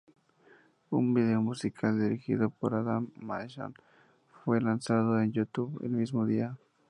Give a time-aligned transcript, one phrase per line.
[0.89, 3.75] Un video musical dirigido por Adam Mason
[4.43, 6.57] fue lanzado en YouTube el mismo día.